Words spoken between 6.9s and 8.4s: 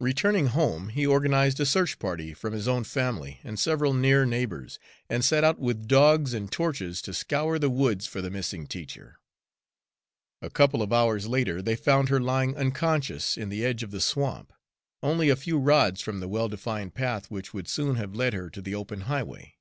to scour the woods for the